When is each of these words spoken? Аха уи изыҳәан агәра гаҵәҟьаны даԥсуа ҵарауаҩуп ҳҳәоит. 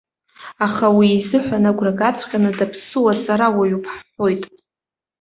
Аха 0.65 0.87
уи 0.97 1.07
изыҳәан 1.17 1.65
агәра 1.69 1.97
гаҵәҟьаны 1.99 2.49
даԥсуа 2.57 3.13
ҵарауаҩуп 3.23 3.85
ҳҳәоит. 3.95 4.43